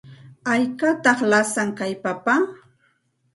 ¿Haykataq 0.49 1.19
lasan 1.31 1.69
kay 1.79 1.93
papa? 2.03 2.35